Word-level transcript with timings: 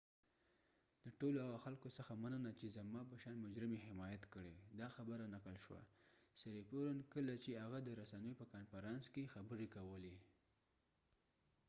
"د 1.03 1.05
ټولو 1.19 1.37
هغو 1.45 1.59
خلکو 1.65 1.87
څخه 1.97 2.13
مننه 2.23 2.51
چې 2.59 2.67
زما 2.77 3.01
په 3.09 3.15
شان 3.23 3.35
مجرم 3.45 3.71
یې 3.73 3.85
حمایت 3.87 4.23
کړي"، 4.33 4.55
سیریپورنsiriporn 4.59 4.79
دا 4.79 4.87
خبره 4.95 5.25
نقل 5.35 5.55
شوه، 5.63 5.81
کله 7.13 7.33
چې 7.43 7.51
هغه 7.63 7.79
د 7.83 7.89
رسنیو 8.01 8.37
په 8.39 8.45
کانفرانس 8.53 9.03
کې 9.13 9.31
خبری 9.33 9.67
کولی 9.75 10.15